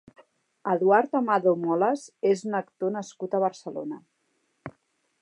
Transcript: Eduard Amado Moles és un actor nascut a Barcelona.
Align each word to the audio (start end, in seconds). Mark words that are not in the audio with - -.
Eduard 0.71 1.13
Amado 1.19 1.53
Moles 1.67 2.07
és 2.31 2.43
un 2.51 2.59
actor 2.63 2.97
nascut 2.99 3.37
a 3.37 3.43
Barcelona. 3.47 4.05